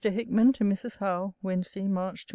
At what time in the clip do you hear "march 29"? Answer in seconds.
1.87-2.29